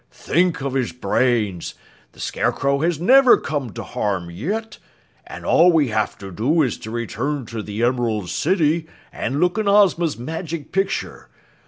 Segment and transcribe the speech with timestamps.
[0.09, 1.75] "Think of his brains!
[2.13, 4.79] The Scarecrow has never come to harm yet,
[5.27, 9.59] and all we have to do is to return to the Emerald City and look
[9.59, 11.29] in Ozma's Magic Picture.